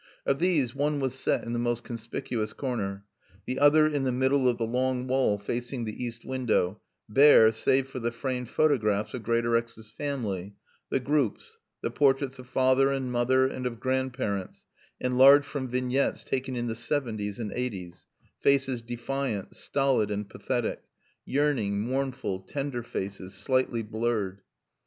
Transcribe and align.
Of 0.25 0.39
these 0.39 0.73
one 0.73 0.99
was 0.99 1.13
set 1.13 1.43
in 1.43 1.53
the 1.53 1.59
most 1.59 1.83
conspicuous 1.83 2.53
corner, 2.53 3.05
the 3.45 3.59
other 3.59 3.85
in 3.85 4.03
the 4.03 4.11
middle 4.11 4.47
of 4.49 4.57
the 4.57 4.65
long 4.65 5.05
wall 5.05 5.37
facing 5.37 5.85
the 5.85 6.03
east 6.03 6.25
window, 6.25 6.81
bare 7.07 7.51
save 7.51 7.87
for 7.87 7.99
the 7.99 8.11
framed 8.11 8.49
photographs 8.49 9.13
of 9.13 9.21
Greatorex's 9.21 9.91
family, 9.91 10.55
the 10.89 10.99
groups, 10.99 11.59
the 11.81 11.91
portraits 11.91 12.39
of 12.39 12.47
father 12.49 12.89
and 12.89 13.11
mother 13.11 13.45
and 13.45 13.67
of 13.67 13.79
grandparents, 13.79 14.65
enlarged 14.99 15.45
from 15.45 15.67
vignettes 15.67 16.23
taken 16.23 16.55
in 16.55 16.65
the 16.65 16.73
seventies 16.73 17.39
and 17.39 17.51
eighties 17.51 18.07
faces 18.39 18.81
defiant, 18.81 19.55
stolid 19.55 20.09
and 20.09 20.27
pathetic; 20.31 20.81
yearning, 21.25 21.79
mournful, 21.79 22.39
tender 22.39 22.81
faces, 22.81 23.35
slightly 23.35 23.83
blurred. 23.83 24.41